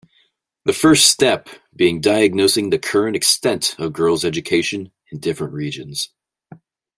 [0.65, 6.09] The first step being diagnosing the current extent of girls' education in different regions.